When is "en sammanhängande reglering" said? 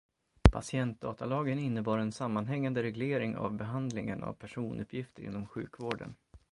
1.99-3.35